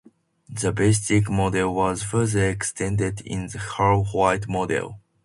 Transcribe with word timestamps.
The 0.49 0.71
Vasicek 0.73 1.29
model 1.29 1.75
was 1.75 2.01
further 2.01 2.49
extended 2.49 3.21
in 3.23 3.45
the 3.49 3.59
Hull-White 3.59 4.47
model. 4.49 4.99